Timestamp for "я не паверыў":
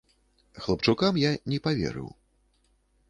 1.23-2.09